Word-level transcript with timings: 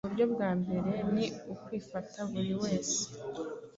Uburyo 0.03 0.25
bwa 0.33 0.49
mbere 0.61 0.91
ni 1.13 1.25
ukwifata 1.53 2.17
buri 2.29 2.53
wese 2.61 2.99